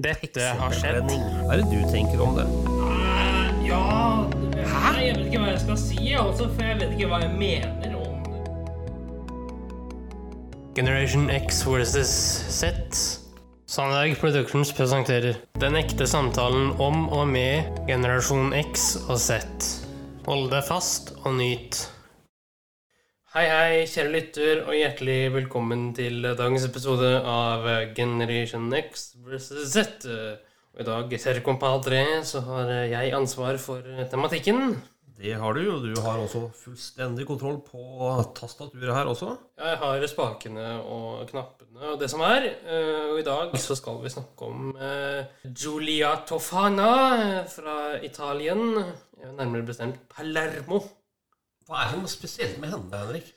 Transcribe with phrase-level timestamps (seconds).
[0.00, 1.10] Dette har skjedd.
[1.44, 2.46] Hva er det du tenker om det?
[2.72, 3.80] Uh, Ja
[4.56, 4.92] Hæ?
[5.02, 7.96] Jeg vet ikke hva jeg skal si, også, for jeg vet ikke hva jeg mener
[7.98, 8.16] om
[10.76, 12.12] Generation X versus
[12.48, 12.70] Z.
[13.70, 19.42] Sandberg Productions presenterer Den ekte samtalen om og med generasjon X og Z.
[20.26, 21.84] Hold deg fast og nyt.
[23.30, 30.06] Hei, hei, kjære lytter, og hjertelig velkommen til dagens episode av Generation X versus Z.
[30.74, 34.74] Og i dag, ser compadre, så har jeg ansvar for tematikken.
[35.20, 37.82] Det har du, og du har også fullstendig kontroll på
[38.38, 39.34] tastaturet her også.
[39.60, 42.46] Jeg har spakene og knappene og det som er.
[42.64, 48.80] eh, Og i dag så skal vi snakke om eh, Giulia Tofana fra Italien.
[49.36, 50.80] Nærmere bestemt Palermo.
[51.70, 53.28] Hva er det noe spesielt med henne, Henrik?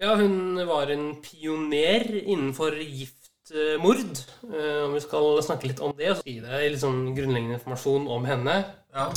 [0.00, 4.14] Ja, hun var en pioner innenfor giftmord.
[4.46, 8.06] Eh, Om vi skal snakke litt om det, så gir jeg litt sånn grunnleggende informasjon
[8.14, 8.54] om henne.
[8.94, 9.08] Ja,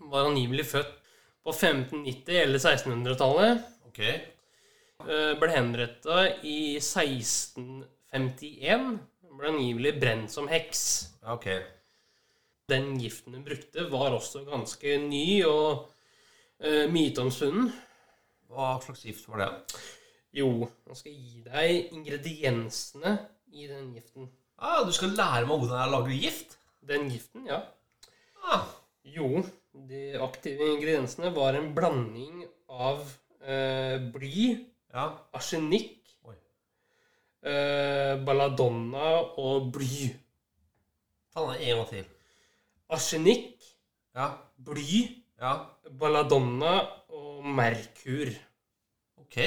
[0.00, 0.94] Hun var angivelig født
[1.44, 3.58] på 1590- eller 1600-tallet.
[3.90, 4.00] ok.
[4.00, 8.98] Eh, ble henretta i 1651.
[9.38, 10.80] Ble angivelig brent som heks.
[11.28, 11.46] Ok.
[12.68, 15.86] Den giften hun brukte, var også ganske ny og
[16.62, 17.72] uh, myteomspunnen.
[18.50, 19.50] Hva slags gift var det?
[20.40, 20.48] Jo,
[20.86, 23.16] nå skal jeg gi deg ingrediensene
[23.54, 24.28] i den giften.
[24.60, 26.56] Ah, du skal lære meg hvordan jeg lager gift?
[26.86, 27.62] Den giften, ja.
[28.44, 28.66] Ah,
[29.06, 29.40] Jo,
[29.88, 33.00] de aktive ingrediensene var en blanding av
[33.40, 34.44] eh, bly,
[34.92, 35.06] ja.
[35.34, 35.96] arsenikk,
[37.42, 40.10] eh, balladonna og bly.
[41.32, 42.04] Ta den en gang til.
[42.90, 43.56] Arsenikk,
[44.14, 45.02] Ja, bly,
[45.40, 45.54] ja.
[45.90, 46.80] belladonna
[47.40, 48.30] og merkur.
[49.24, 49.38] Ok.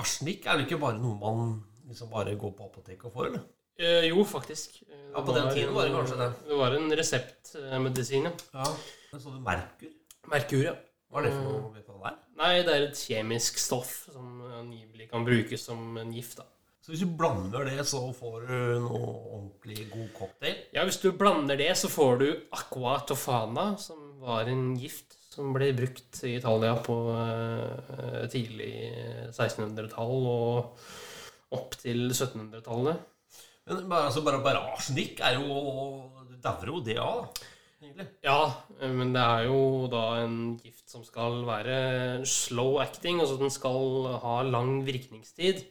[0.00, 1.56] Arsenikk er vel ikke bare noe man
[1.90, 3.48] liksom bare går på apoteket og får, eller?
[3.80, 4.82] Eh, jo, faktisk.
[4.86, 6.28] Eh, Ja, på den tiden var det kanskje det.
[6.46, 8.32] Det var en reseptmedisin, ja.
[8.54, 8.68] Ja.
[9.12, 9.90] Men så du merkur?
[10.30, 10.74] Merkur, ja.
[11.10, 11.70] Hva er det for noe?
[11.74, 12.18] Vet du hva det er?
[12.38, 14.28] Nei, det er et kjemisk stoff som
[14.60, 16.46] angivelig kan brukes som en gift, da.
[16.80, 18.54] Så hvis du blander det, så får du
[18.86, 19.00] noe
[19.34, 20.54] ordentlig god cocktail?
[20.72, 25.52] Ja, hvis du blander det, så får du aqua tofana, som var en gift som
[25.54, 28.72] ble brukt i Italia på eh, tidlig
[29.30, 30.82] 1600-tall og
[31.54, 33.06] opp til 1700-tallet.
[33.70, 35.60] Men bare, altså, bare, barasjenikk er jo
[36.42, 37.28] dauer jo det av.
[37.80, 38.06] Egentlig.
[38.26, 38.40] Ja,
[38.82, 39.60] men det er jo
[39.92, 45.62] da en gift som skal være slow acting, altså den skal ha lang virkningstid.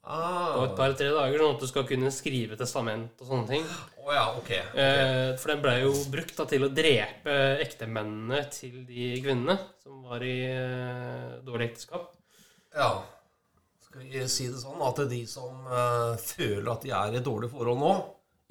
[0.00, 0.54] Ah.
[0.56, 3.66] På et par-tre dager, sånn at du skal kunne skrive testament og sånne ting.
[4.00, 4.50] Oh, ja, ok.
[4.56, 9.98] Eh, For den ble jo brukt da, til å drepe ektemennene til de kvinnene som
[10.08, 12.08] var i eh, dårlig ekteskap.
[12.72, 12.94] Ja.
[13.84, 17.50] Skal vi si det sånn at de som eh, føler at de er i dårlig
[17.52, 17.92] forhold nå,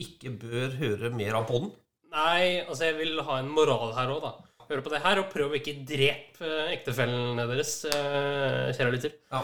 [0.05, 1.71] ikke bør høre mer av poden?
[2.13, 4.35] Nei, altså jeg vil ha en moral her òg, da.
[4.69, 9.17] Hør på det her, og prøv å ikke drepe ektefellene deres, eh, kjære lytter.
[9.33, 9.41] Ja.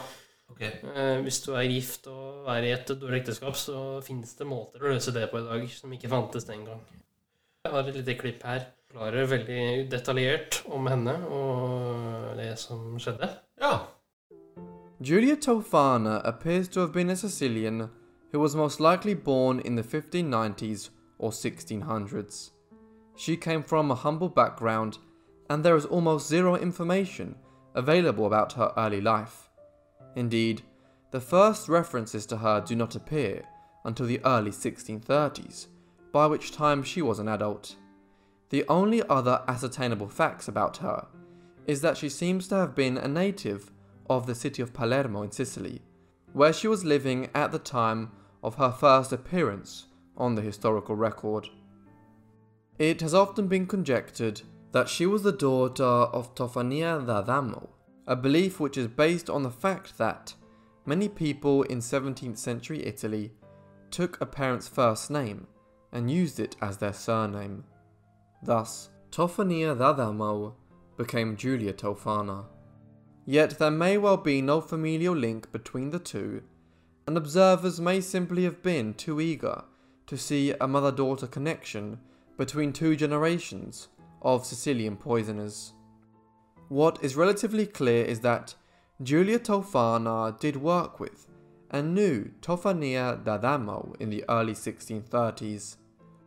[0.51, 0.61] Ok.
[0.61, 4.83] Eh, Hvis du er gift og er i et dårlig ekteskap, så finnes det måter
[4.83, 6.81] å løse det på i dag som ikke fantes den gang.
[7.65, 8.67] Jeg har et lite klipp her.
[8.95, 13.27] Klarer veldig detaljert om henne og det som skjedde.
[13.59, 13.79] Ja.
[15.01, 17.89] Julia Tofana appears to have been a Sicilian
[18.31, 20.89] who was most likely born in the 1590s
[21.19, 22.51] or 1600s.
[23.17, 24.99] She came from a humble background,
[25.49, 27.35] and there is almost zero information
[27.73, 29.44] available about her early life.
[30.15, 30.63] Indeed,
[31.11, 33.43] the first references to her do not appear
[33.83, 35.67] until the early 1630s,
[36.11, 37.75] by which time she was an adult.
[38.49, 41.07] The only other ascertainable facts about her
[41.67, 43.71] is that she seems to have been a native
[44.09, 45.81] of the city of Palermo in Sicily,
[46.33, 48.11] where she was living at the time
[48.43, 49.87] of her first appearance
[50.17, 51.49] on the historical record.
[52.77, 57.69] It has often been conjectured that she was the daughter of Tofania d'Adamo,
[58.07, 60.33] a belief which is based on the fact that
[60.85, 63.31] many people in 17th century Italy
[63.89, 65.47] took a parent's first name
[65.91, 67.63] and used it as their surname.
[68.43, 70.53] Thus, Tofania d'Adamo
[70.97, 72.45] became Julia Tofana.
[73.25, 76.43] Yet there may well be no familial link between the two,
[77.07, 79.63] and observers may simply have been too eager
[80.07, 81.99] to see a mother daughter connection
[82.37, 83.87] between two generations
[84.21, 85.73] of Sicilian poisoners.
[86.69, 88.55] What is relatively clear is that
[89.03, 91.29] Giulia Tofana did work with
[91.69, 95.77] and knew Tofania d'Adamo in the early 1630s.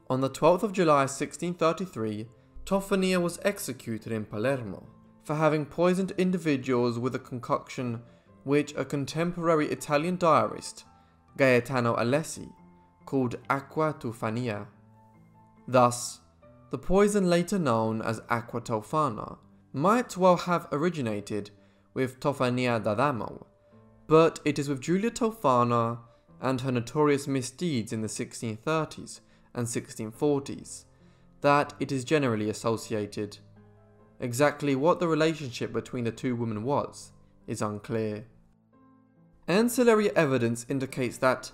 [0.09, 2.29] On the 12th of July 1633,
[2.65, 4.87] Tofania was executed in Palermo
[5.25, 8.01] for having poisoned individuals with a concoction
[8.45, 10.85] which a contemporary Italian diarist,
[11.37, 12.53] Gaetano Alessi,
[13.05, 14.67] called aqua tufania,
[15.67, 16.21] Thus,
[16.71, 19.39] the poison later known as aqua tofana
[19.79, 21.51] might well have originated
[21.95, 23.47] with Tofania d'Adamo,
[24.07, 25.99] but it is with Julia Tofana
[26.41, 29.21] and her notorious misdeeds in the 1630s
[29.55, 30.85] and 1640s
[31.41, 33.39] that it is generally associated.
[34.21, 37.13] Exactly what the relationship between the two women was
[37.47, 38.27] is unclear.
[39.47, 41.53] Ancillary evidence indicates that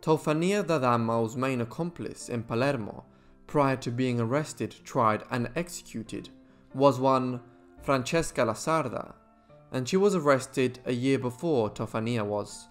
[0.00, 3.04] Tofania d'Adamo's main accomplice in Palermo
[3.46, 6.28] prior to being arrested, tried, and executed
[6.74, 7.40] was one
[7.88, 9.14] Francesca Lasarda,
[9.72, 12.68] and she was arrested a year before Tofania was.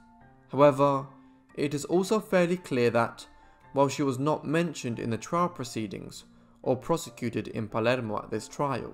[0.52, 1.08] However,
[1.56, 3.26] it is also fairly clear that,
[3.74, 6.26] while she was not mentioned in the trial proceedings
[6.62, 8.94] or prosecuted in Palermo at this trial,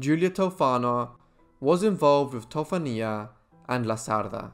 [0.00, 1.10] Giulia Tofana
[1.60, 3.28] was involved with Tofania
[3.68, 4.50] and Lasarda,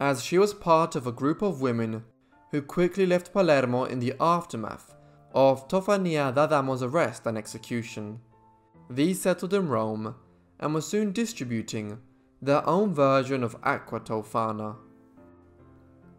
[0.00, 2.02] as she was part of a group of women
[2.50, 4.94] who quickly left Palermo in the aftermath
[5.34, 8.20] of Tofania d'Adamo's arrest and execution.
[8.88, 10.14] These settled in Rome
[10.60, 11.98] and were soon distributing
[12.42, 14.76] their own version of Aqua Tofana.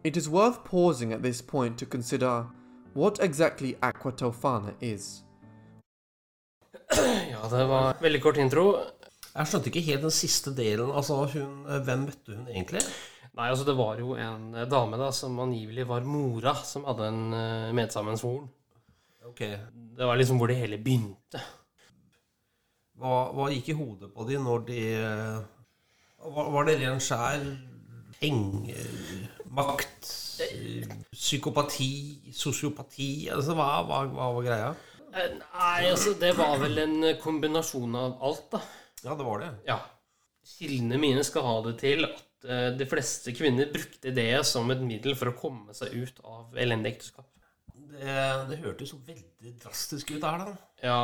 [0.04, 2.46] It is worth pausing at this point to consider
[2.94, 5.22] what exactly Aqua Tofana is.
[7.30, 8.64] Ja, det var veldig kort intro.
[9.34, 10.90] Jeg skjønte ikke helt den siste delen.
[10.90, 12.80] Altså, hun, Hvem møtte hun egentlig?
[13.38, 17.06] Nei, altså det var jo en eh, dame da som angivelig var mora, som hadde
[17.06, 18.48] en eh, medsammensvoren.
[19.28, 19.44] Ok,
[19.98, 21.42] Det var liksom hvor det hele begynte.
[22.98, 25.40] Hva, hva gikk i hodet på de når de eh,
[26.34, 27.44] Var, det ren skjær
[28.18, 28.88] penger,
[29.54, 30.08] makt,
[30.42, 31.92] eh, psykopati,
[32.34, 33.28] sosiopati?
[33.30, 34.72] Altså, hva, hva, hva var greia?
[35.12, 38.62] Eh, Nei, altså det var vel en kombinasjon av alt, da.
[39.04, 39.52] Ja, det var det.
[39.68, 39.78] Ja.
[40.58, 44.82] Kildene mine skal ha det til at eh, de fleste kvinner brukte det som et
[44.82, 47.30] middel for å komme seg ut av elendig ekteskap.
[47.88, 48.18] Det,
[48.50, 50.58] det hørtes jo veldig drastisk ut her, da.
[50.82, 51.00] Ja,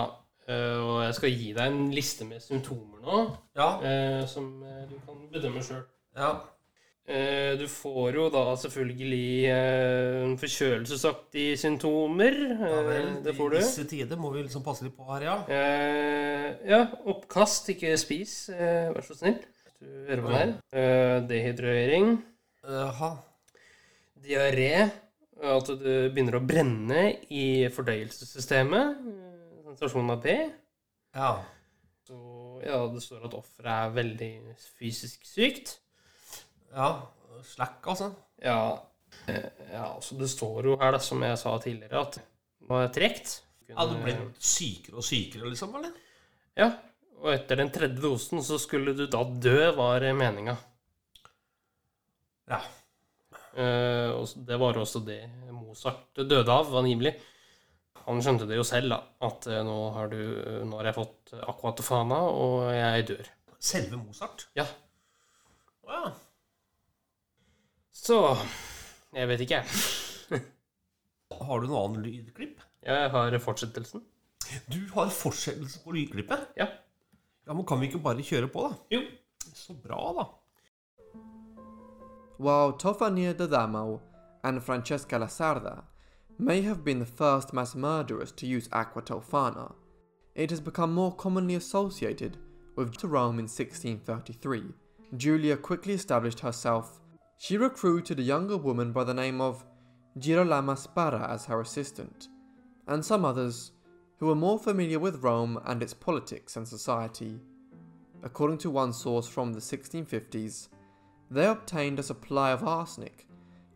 [0.48, 3.20] og jeg skal gi deg en liste med symptomer nå,
[3.56, 3.68] Ja.
[3.82, 5.84] eh, som eh, du kan bedømme sjøl.
[6.16, 6.34] ja.
[7.06, 12.32] Eh, Du får jo da selvfølgelig eh, forkjølelsesaktige symptomer.
[12.60, 13.56] ja vel, Eh, Det får du.
[13.56, 15.36] I disse tider må vi liksom passe litt på her, ja.
[15.48, 19.36] Eh, ja, oppkast, ikke spis, eh, vær så snill.
[19.80, 20.54] Du hører på her.
[20.72, 22.22] Eh, dehydrering.
[22.64, 23.18] Jaha.
[24.24, 24.90] Diaré.
[25.44, 28.96] At du begynner å brenne i fordøyelsessystemet.
[29.74, 30.38] Sensasjon av det.
[31.14, 31.32] Ja.
[32.06, 32.16] Så
[32.62, 34.30] ja, det står at offeret er veldig
[34.78, 35.78] fysisk sykt.
[36.74, 36.94] ja.
[37.44, 38.06] Slack, altså.
[38.40, 38.78] Ja,
[39.26, 42.86] eh, ja, så det står jo her, da, som jeg sa tidligere, at det var
[42.94, 43.34] tregt.
[43.68, 45.90] Ja, du ble sykere og sykere, liksom, eller?
[46.56, 46.70] Ja,
[47.18, 50.54] og etter den tredje dosen så skulle du da dø, var meninga.
[52.54, 52.62] Ja.
[53.54, 55.20] Uh, det var også det
[55.52, 57.16] Mozart døde av, angivelig.
[58.04, 60.20] Han skjønte det jo selv, da, at eh, nå har, du,
[60.68, 63.30] nå har jeg fått aquatofana, og jeg dør.
[63.64, 64.46] Selve Mozart?
[64.58, 64.66] Ja.
[65.84, 66.12] Å ja.
[68.04, 68.18] Så
[69.14, 70.42] jeg vet ikke, jeg.
[71.48, 72.60] Har du noe annet lydklipp?
[72.84, 74.02] Jeg har fortsettelsen.
[74.68, 76.50] Du har fortsettelse på lydklippet?
[76.60, 76.68] Ja.
[77.46, 78.76] Ja, men kan vi ikke bare kjøre på, da?
[78.92, 79.00] Jo.
[79.54, 80.26] Så bra, da.
[82.36, 84.00] While Tofania d'Adamo
[84.44, 85.78] and Francesca Lasarda
[86.38, 89.72] may have been the first mass murderers to use aqua tofana,
[90.34, 92.36] it has become more commonly associated
[92.76, 94.64] with Rome in 1633.
[95.16, 97.00] Julia quickly established herself.
[97.38, 99.64] She recruited a younger woman by the name of
[100.18, 102.28] Girolama Sparra as her assistant,
[102.88, 103.72] and some others
[104.18, 107.40] who were more familiar with Rome and its politics and society.
[108.22, 110.68] According to one source from the 1650s,
[111.30, 113.26] they obtained a supply of arsenic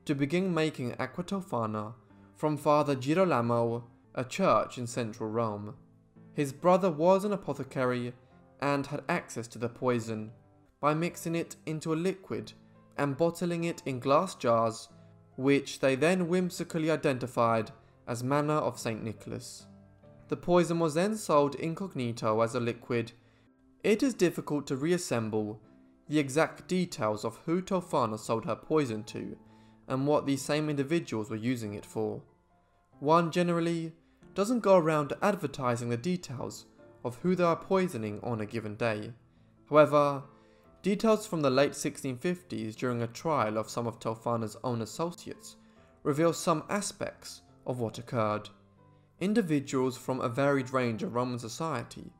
[0.06, 1.94] to begin making aqua tofana
[2.38, 3.82] from Father Girolamo,
[4.14, 5.74] a church in central Rome.
[6.34, 8.12] His brother was an apothecary
[8.62, 10.30] and had access to the poison
[10.80, 12.52] by mixing it into a liquid
[12.96, 14.88] and bottling it in glass jars,
[15.36, 17.72] which they then whimsically identified
[18.06, 19.02] as manna of St.
[19.02, 19.66] Nicholas.
[20.28, 23.10] The poison was then sold incognito as a liquid.
[23.82, 25.60] It is difficult to reassemble
[26.08, 29.36] the exact details of who Tofana sold her poison to
[29.88, 32.20] and what these same individuals were using it for.
[33.00, 33.92] One generally
[34.34, 36.66] doesn't go around advertising the details
[37.04, 39.12] of who they are poisoning on a given day.
[39.68, 40.22] However,
[40.82, 45.56] details from the late 1650s during a trial of some of Tofana's own associates
[46.02, 48.48] reveal some aspects of what occurred.
[49.20, 52.12] Individuals from a varied range of Roman society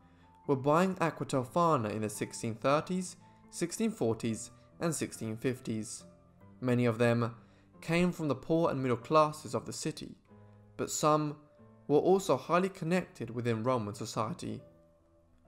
[0.47, 3.17] were buying aqua Tofana in the 1630s,
[3.53, 6.05] 1640s, and 1650s.
[6.61, 7.35] Many of them
[7.81, 10.17] came from the poor and middle classes of the city,
[10.77, 11.37] but some
[11.87, 14.61] were also highly connected within Roman society.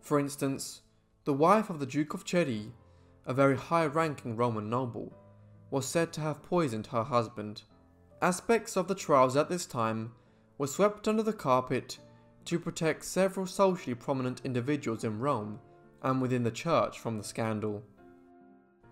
[0.00, 0.82] For instance,
[1.24, 2.72] the wife of the Duke of Ceri,
[3.26, 5.12] a very high ranking Roman noble,
[5.70, 7.62] was said to have poisoned her husband.
[8.22, 10.12] Aspects of the trials at this time
[10.58, 11.98] were swept under the carpet
[12.46, 15.60] to protect several socially prominent individuals in Rome
[16.02, 17.82] and within the church from the scandal.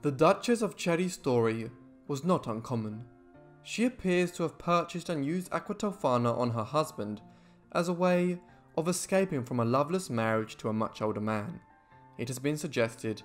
[0.02, 1.70] The Duchess of Ceri's story
[2.06, 3.04] was not uncommon.
[3.62, 7.20] She appears to have purchased and used Aqua Tofana on her husband
[7.72, 8.40] as a way
[8.76, 11.60] of escaping from a loveless marriage to a much older man.
[12.16, 13.22] It has been suggested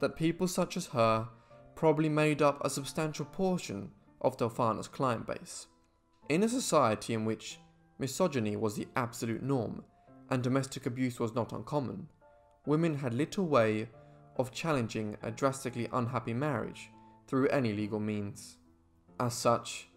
[0.00, 1.28] that people such as her
[1.74, 3.90] probably made up a substantial portion
[4.20, 5.66] of Tofana's client base.
[6.28, 7.58] In a society in which
[7.98, 9.84] misogyny was the absolute norm
[10.30, 12.08] and domestic abuse was not uncommon,
[12.66, 13.88] women had little way
[14.36, 16.90] of challenging a drastically unhappy marriage
[17.26, 18.56] through any legal means.
[19.20, 19.88] As such,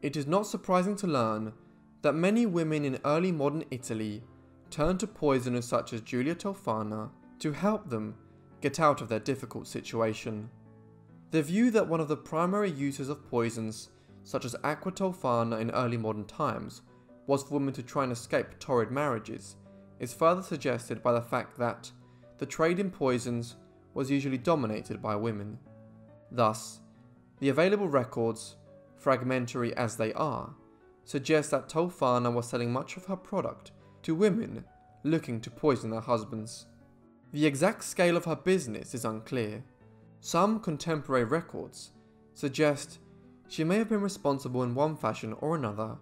[0.00, 1.52] it is not surprising to learn
[2.00, 4.22] that many women in early modern Italy
[4.70, 7.10] turned to poisoners such as Giulia Tofana
[7.40, 8.14] to help them
[8.60, 10.48] get out of their difficult situation.
[11.32, 13.90] The view that one of the primary uses of poisons,
[14.24, 16.82] such as aqua tofana in early modern times,
[17.26, 19.56] was for women to try and escape torrid marriages,
[20.00, 21.90] is further suggested by the fact that
[22.38, 23.56] the trade in poisons
[23.94, 25.58] was usually dominated by women.
[26.30, 26.80] Thus,
[27.40, 28.56] the available records,
[29.02, 30.54] fragmentary as they are,
[31.04, 34.64] suggest that Tofana was selling much of her product to women
[35.04, 36.66] looking to poison their husbands.
[37.32, 39.64] The exact scale of her business is unclear.
[40.20, 41.90] Some contemporary records
[42.34, 43.00] suggest
[43.48, 45.96] she may have been responsible in one fashion or another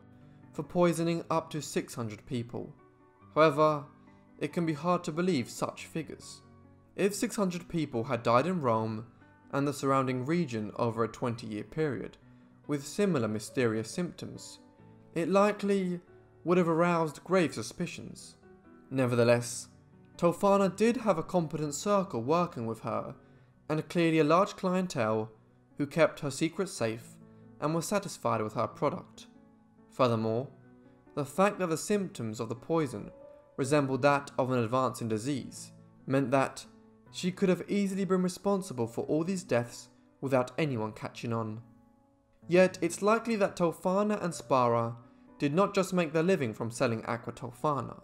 [0.52, 2.72] for poisoning up to 600 people.
[3.34, 3.84] However,
[4.38, 6.42] it can be hard to believe such figures.
[6.96, 9.06] If 600 people had died in Rome
[9.52, 12.18] and the surrounding region over a 20 year period
[12.70, 14.60] with similar mysterious symptoms,
[15.16, 15.98] it likely
[16.44, 18.36] would have aroused grave suspicions.
[18.92, 19.66] Nevertheless,
[20.16, 23.16] Tofana did have a competent circle working with her
[23.68, 25.32] and clearly a large clientele
[25.78, 27.16] who kept her secret safe
[27.60, 29.26] and were satisfied with her product.
[29.90, 30.46] Furthermore,
[31.16, 33.10] the fact that the symptoms of the poison
[33.56, 35.72] resembled that of an advancing disease
[36.06, 36.64] meant that
[37.10, 39.88] she could have easily been responsible for all these deaths
[40.20, 41.62] without anyone catching on.
[42.50, 44.96] Yet it's likely that Tofana and Spara
[45.38, 48.00] did not just make their living from selling aqua Tofana.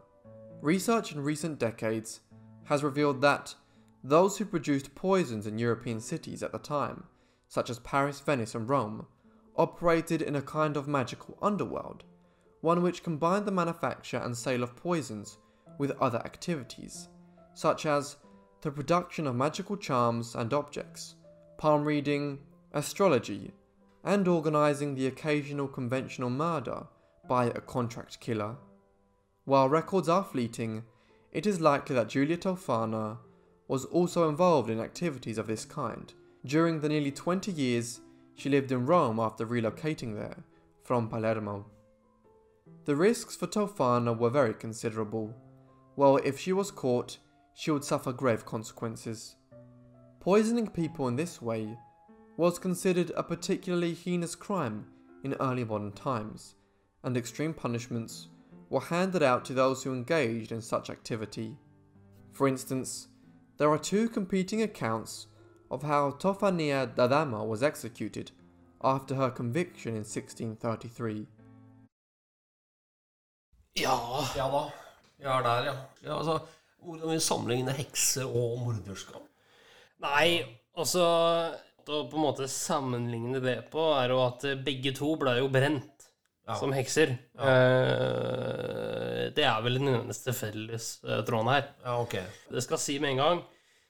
[0.62, 2.20] Research in recent decades
[2.66, 3.56] has revealed that
[4.04, 7.02] those who produced poisons in European cities at the time,
[7.48, 9.08] such as Paris, Venice, and Rome,
[9.56, 12.04] operated in a kind of magical underworld,
[12.60, 15.38] one which combined the manufacture and sale of poisons
[15.78, 17.08] with other activities,
[17.54, 18.14] such as
[18.60, 21.16] the production of magical charms and objects,
[21.58, 22.38] palm reading,
[22.74, 23.52] astrology,
[24.06, 26.86] and organizing the occasional conventional murder
[27.28, 28.56] by a contract killer.
[29.44, 30.84] While records are fleeting,
[31.32, 33.18] it is likely that Giulia Tofana
[33.66, 38.00] was also involved in activities of this kind during the nearly 20 years
[38.36, 40.44] she lived in Rome after relocating there
[40.84, 41.66] from Palermo.
[42.84, 45.34] The risks for Tofana were very considerable,
[45.96, 47.18] Well, if she was caught,
[47.54, 49.34] she would suffer grave consequences.
[50.20, 51.76] Poisoning people in this way
[52.36, 54.86] was considered a particularly heinous crime
[55.24, 56.54] in early modern times,
[57.02, 58.28] and extreme punishments
[58.68, 61.56] were handed out to those who engaged in such activity.
[62.32, 63.08] For instance,
[63.58, 65.28] there are two competing accounts
[65.70, 68.30] of how Tofania d'Adamo was executed
[68.82, 71.26] after her conviction in 1633.
[73.74, 74.70] Ja Ja da.
[75.18, 75.74] Vi er der, ja.
[76.02, 76.38] ja altså,
[76.78, 79.22] hvordan vil vi sammenligne hekse og morderskap?
[79.98, 80.44] Nei,
[80.76, 81.04] altså
[81.86, 85.92] Å på en måte sammenligne det på, er jo at begge to ble jo brent
[86.46, 86.54] Ja.
[86.54, 87.16] som hekser.
[87.34, 87.46] Ja.
[89.34, 91.64] det er vel den eneste felles eh, her.
[91.84, 92.14] Ja, ok.
[92.50, 93.40] Det skal si med en gang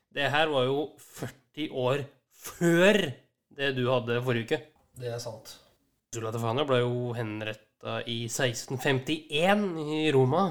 [0.08, 3.12] Det her var jo 40 år før
[3.56, 4.60] det du hadde forrige uke.
[4.96, 5.56] Det er sant.
[6.14, 10.46] Zula Tefana ble jo henretta i 1651 i Roma.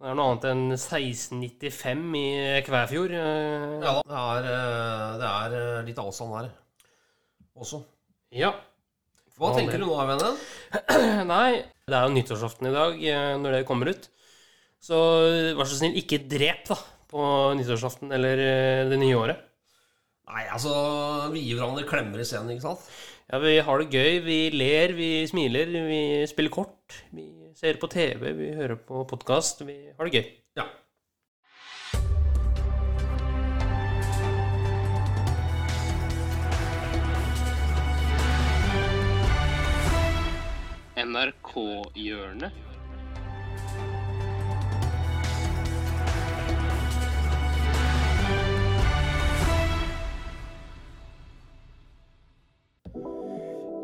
[0.00, 3.12] Det er noe annet enn 1695 i Kvæfjord.
[3.12, 3.74] eh.
[3.84, 4.02] Ja da.
[4.08, 6.50] Det er, eh, det er eh, litt avstand her
[7.60, 7.82] også.
[8.32, 8.54] ja.
[9.40, 10.36] Hva tenker du nå, vennen?
[11.30, 12.98] Nei, det er jo nyttårsaften i dag
[13.40, 14.08] når det kommer ut.
[14.84, 14.98] Så
[15.56, 16.76] vær så snill, ikke drep da
[17.08, 17.22] på
[17.56, 18.42] nyttårsaften eller
[18.90, 19.40] det nye året.
[20.28, 20.74] Nei, altså
[21.32, 22.84] Vi gir hverandre klemmer i scenen, ikke sant?
[23.32, 27.00] Ja, Vi har det gøy, vi ler, vi smiler, vi spiller kort.
[27.16, 27.24] Vi
[27.60, 29.60] ser på TV, vi hører på podkast.
[29.68, 30.28] Vi har det gøy.
[30.56, 30.64] Ja.
[41.00, 42.56] NRK-hjørnet.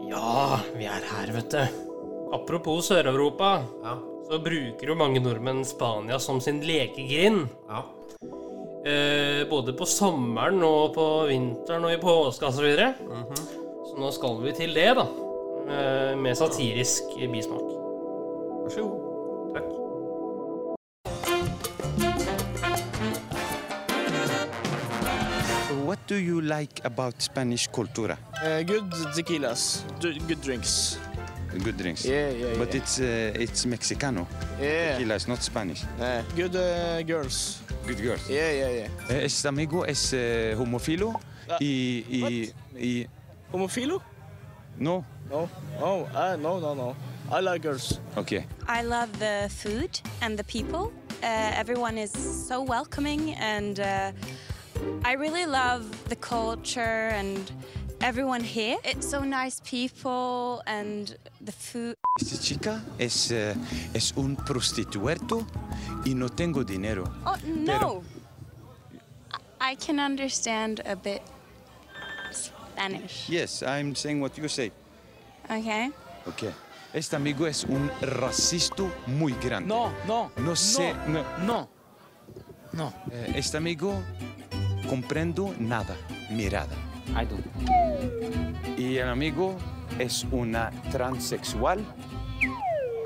[0.07, 1.86] Ja, vi er her, vet du.
[2.37, 3.97] Apropos Sør-Europa, Ja.
[4.29, 7.49] så bruker jo mange nordmenn Spania som sin lekegrind.
[7.71, 7.83] ja.
[8.87, 12.55] Eh, både på sommeren og på vinteren og i påska osv.
[12.55, 12.95] Så, videre.
[13.89, 15.07] så nå skal vi til det, da.
[15.67, 17.03] Eh, med satirisk
[17.33, 17.67] bismak.
[18.63, 19.03] Vær så god.
[19.55, 19.73] Takk.
[25.87, 28.17] What do you like about Spanish cultura?
[28.45, 30.99] Uh, good tequilas, good drinks.
[31.65, 32.05] Good drinks.
[32.05, 32.81] Yeah, yeah, But yeah.
[32.81, 34.27] it's uh, it's Mexicano.
[34.61, 34.93] Yeah.
[34.99, 35.85] Tequila is not Spanish.
[36.01, 37.61] Uh, good uh, girls.
[37.87, 38.29] Good girls.
[38.29, 38.89] Yeah, yeah, yeah.
[39.17, 43.07] Eh, Este amigo es eh, homofilo Ah, y, y, y
[43.53, 44.03] Homofilo?
[44.79, 45.05] no.
[45.31, 45.49] No.
[45.81, 46.97] Oh, uh, no, no, no.
[47.33, 47.99] I like girls.
[48.17, 48.47] Okay.
[48.69, 50.93] I love the food and the people.
[51.23, 54.13] Uh, everyone is so welcoming, and uh,
[55.05, 57.51] I really love the culture and
[58.01, 58.77] everyone here.
[58.85, 61.97] It's so nice people and the food.
[62.21, 63.55] Esta chica es eh,
[63.95, 65.47] es un prostituerto
[66.05, 67.05] y no tengo dinero.
[67.25, 68.03] Oh no!
[69.61, 71.23] I I can understand a bit
[72.33, 73.29] Spanish.
[73.29, 74.71] Yes, I'm saying what you say.
[75.51, 75.91] Okay.
[76.29, 76.53] Okay.
[76.95, 79.69] Este amigo es un racista muy grande.
[79.69, 80.31] No, no.
[80.39, 81.25] No sé, no.
[81.45, 81.69] No.
[82.73, 82.93] No.
[83.13, 84.03] Eh, Este amigo
[84.89, 85.97] comprendo nada,
[86.31, 86.75] mirada.
[87.15, 87.37] I do.
[88.77, 89.57] Y el amigo
[89.99, 91.85] es una transexual.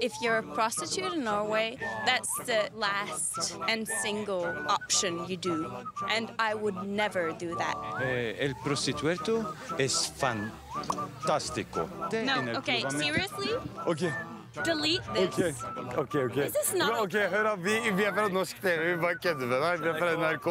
[0.02, 1.76] If you're a prostitute in Norway,
[2.06, 5.70] that's the last and single option you do.
[6.08, 7.76] And I would never do that.
[8.02, 11.86] Eh, el prostituerto es fantástico.
[12.10, 13.50] De- en No, okay, seriously?
[13.86, 14.00] Ok,
[14.64, 15.04] Delete
[15.36, 15.62] this.
[15.96, 16.34] ok, ok.
[16.34, 19.46] This is not Ok, hør da, vi, vi er fra Norsk TV, vi bare kødder
[19.46, 19.80] med deg.
[19.82, 20.46] Vi er fra NRK.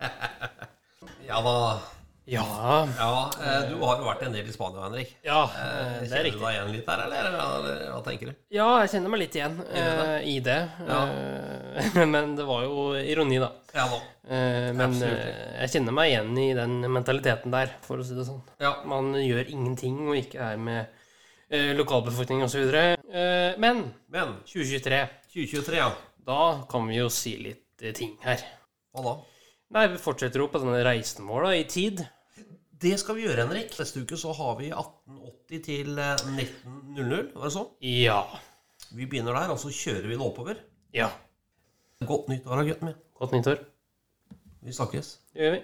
[1.30, 1.56] Ja da.
[2.30, 2.44] Ja,
[2.98, 5.16] Ja, eh, du har jo vært en del i Spania, Henrik.
[5.26, 7.28] ja Eh, det er Kjenner du deg igjen litt der, eller?
[7.30, 8.34] eller hva tenker du?
[8.54, 10.58] Ja, jeg kjenner meg litt igjen eh, i det.
[10.86, 13.48] Eh, men det var jo ironi, da.
[13.74, 13.98] Ja da.
[14.30, 15.24] Men Absolutt.
[15.58, 18.44] jeg kjenner meg igjen i den mentaliteten der, for å si det sånn.
[18.62, 18.76] Ja.
[18.86, 22.68] Man gjør ingenting og ikke er med lokalbefolkning osv.
[23.58, 25.00] Men Men 2023,
[25.34, 25.88] 2023, ja.
[26.30, 28.44] da kan vi jo si litt ting her.
[28.94, 29.16] Hva da?
[29.70, 32.00] Nei, vi fortsetter jo på denne reisen vår da, i tid.
[32.80, 33.74] Det skal vi gjøre, Henrik.
[33.78, 37.28] Neste uke så har vi 1880 til eh, 1900.
[37.36, 37.68] Var det sånn?
[37.86, 38.22] Ja.
[38.96, 40.58] Vi begynner der, og så kjører vi det oppover.
[40.96, 41.10] Ja.
[42.08, 42.98] Godt nytt år, gutten min.
[43.20, 43.62] Godt nyttår.
[44.64, 45.12] Vi snakkes.
[45.36, 45.62] Det gjør vi.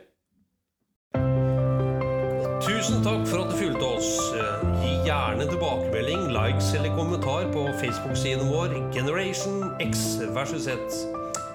[2.66, 4.12] Tusen takk for at du fulgte oss.
[4.38, 11.25] Eh, Gi gjerne tilbakemelding, likes eller kommentar på Facebook-siden vår Generation X versus Z.